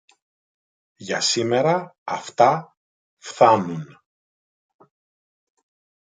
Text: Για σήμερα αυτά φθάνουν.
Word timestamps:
Για 0.95 1.21
σήμερα 1.21 1.95
αυτά 2.03 2.77
φθάνουν. 3.17 3.95